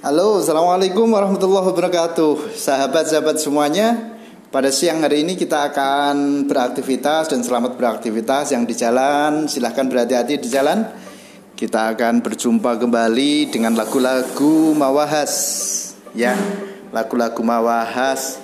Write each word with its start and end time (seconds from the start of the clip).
Halo, 0.00 0.40
Assalamualaikum 0.40 1.12
warahmatullahi 1.12 1.76
wabarakatuh. 1.76 2.56
Sahabat-sahabat 2.56 3.36
semuanya 3.36 4.16
Pada 4.48 4.72
siang 4.72 5.04
hari 5.04 5.28
ini 5.28 5.36
kita 5.36 5.68
akan 5.68 6.48
beraktivitas 6.48 7.28
dan 7.28 7.44
selamat 7.44 7.76
beraktivitas 7.76 8.48
yang 8.56 8.64
di 8.64 8.72
jalan. 8.72 9.44
Silahkan 9.44 9.84
berhati-hati 9.84 10.40
di 10.40 10.48
jalan. 10.48 10.88
Kita 11.52 11.92
akan 11.92 12.24
berjumpa 12.24 12.80
kembali 12.80 13.52
dengan 13.52 13.76
lagu-lagu 13.76 14.72
Mawahas 14.72 15.36
Ya, 16.16 16.32
lagu-lagu 16.96 17.44
Mawahas 17.44 18.40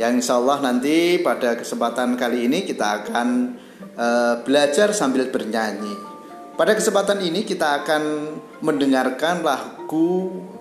Yang 0.00 0.24
insya 0.24 0.40
Allah 0.40 0.64
nanti 0.64 1.20
pada 1.20 1.60
kesempatan 1.60 2.16
kali 2.16 2.48
ini 2.48 2.64
kita 2.64 3.04
akan 3.04 3.52
uh, 4.00 4.40
belajar 4.48 4.96
sambil 4.96 5.28
bernyanyi. 5.28 5.92
Pada 6.56 6.72
kesempatan 6.72 7.20
ini 7.20 7.44
kita 7.44 7.84
akan 7.84 8.32
mendengarkan 8.64 9.44
lagu 9.44 10.55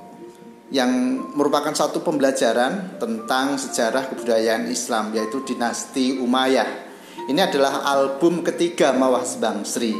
yang 0.75 0.91
merupakan 1.31 1.71
satu 1.71 2.03
pembelajaran 2.03 2.99
tentang 2.99 3.55
sejarah 3.55 4.11
kebudayaan 4.11 4.67
Islam 4.67 5.15
yaitu 5.15 5.39
dinasti 5.47 6.19
Umayyah. 6.19 6.67
Ini 7.31 7.47
adalah 7.47 7.87
album 7.87 8.43
ketiga 8.43 8.91
Mawas 8.91 9.39
Sri. 9.63 9.95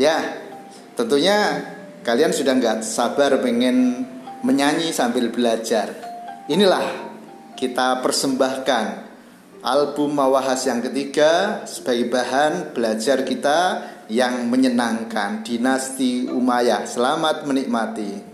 Ya, 0.00 0.40
tentunya 0.96 1.60
kalian 2.00 2.32
sudah 2.32 2.56
nggak 2.56 2.80
sabar 2.80 3.36
pengen 3.44 4.08
menyanyi 4.40 4.88
sambil 4.88 5.28
belajar. 5.28 5.92
Inilah 6.48 6.88
kita 7.52 8.00
persembahkan 8.00 9.04
album 9.60 10.16
Mawahas 10.16 10.64
yang 10.64 10.80
ketiga 10.80 11.60
sebagai 11.68 12.08
bahan 12.08 12.72
belajar 12.72 13.20
kita 13.20 13.84
yang 14.08 14.48
menyenangkan 14.48 15.44
dinasti 15.44 16.24
Umayyah. 16.32 16.88
Selamat 16.88 17.44
menikmati. 17.44 18.33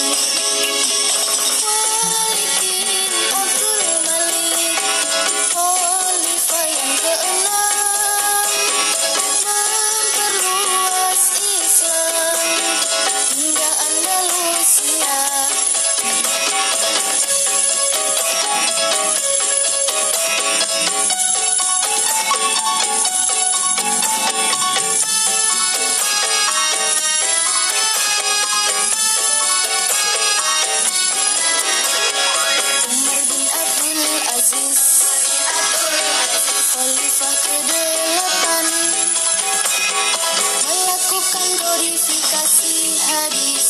akan 41.31 41.51
glorifikasi 41.63 42.75
hadis. 43.07 43.67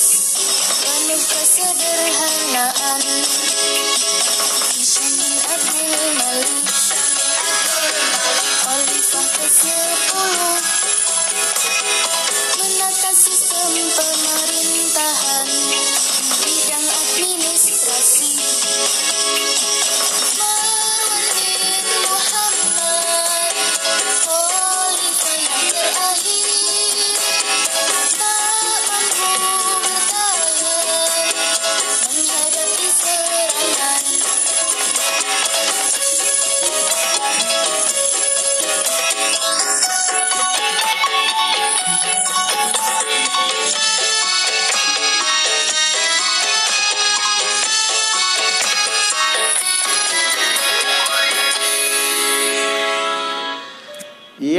Penuh 0.82 1.22
kesederhanaan. 1.22 3.02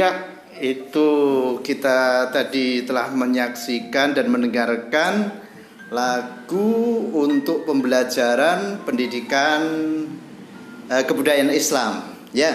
Iya, 0.03 0.19
itu 0.59 1.09
kita 1.63 2.27
tadi 2.27 2.83
telah 2.83 3.07
menyaksikan 3.15 4.11
dan 4.11 4.27
mendengarkan 4.27 5.31
lagu 5.95 7.07
untuk 7.15 7.63
pembelajaran 7.63 8.83
pendidikan 8.83 9.63
eh, 10.91 11.03
kebudayaan 11.07 11.55
Islam. 11.55 12.03
Ya, 12.35 12.51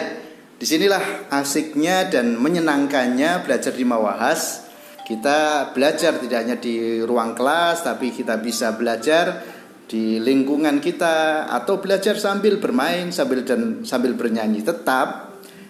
di 0.60 0.66
sinilah 0.68 1.32
asiknya 1.32 2.12
dan 2.12 2.36
menyenangkannya 2.36 3.48
belajar 3.48 3.72
di 3.72 3.88
Mawahas. 3.88 4.68
Kita 5.08 5.72
belajar 5.72 6.20
tidak 6.20 6.38
hanya 6.44 6.60
di 6.60 7.00
ruang 7.00 7.32
kelas, 7.32 7.80
tapi 7.80 8.12
kita 8.12 8.36
bisa 8.44 8.76
belajar 8.76 9.40
di 9.88 10.20
lingkungan 10.20 10.84
kita 10.84 11.48
atau 11.48 11.80
belajar 11.80 12.20
sambil 12.20 12.60
bermain 12.60 13.08
sambil 13.08 13.40
dan 13.40 13.88
sambil 13.88 14.12
bernyanyi. 14.12 14.60
Tetap 14.60 15.27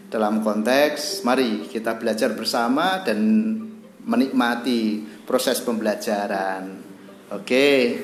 dalam 0.09 0.41
konteks 0.41 1.23
mari 1.25 1.69
kita 1.69 2.01
belajar 2.01 2.33
bersama 2.33 3.05
dan 3.05 3.21
menikmati 4.09 5.05
proses 5.29 5.61
pembelajaran. 5.61 6.81
Oke. 7.29 8.01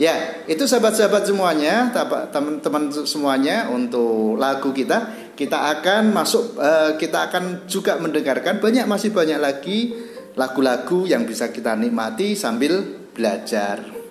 Ya, 0.00 0.42
itu 0.50 0.66
sahabat-sahabat 0.66 1.28
semuanya, 1.28 1.92
teman-teman 2.32 2.90
semuanya 3.06 3.70
untuk 3.70 4.38
lagu 4.38 4.74
kita. 4.74 5.30
Kita 5.36 5.68
akan 5.78 6.14
masuk 6.14 6.58
uh, 6.58 6.94
kita 6.96 7.30
akan 7.30 7.66
juga 7.66 7.98
mendengarkan 7.98 8.62
banyak 8.62 8.86
masih 8.86 9.10
banyak 9.10 9.38
lagi 9.38 9.94
lagu-lagu 10.34 11.04
yang 11.04 11.28
bisa 11.28 11.50
kita 11.50 11.76
nikmati 11.76 12.38
sambil 12.38 12.82
belajar. 13.12 14.01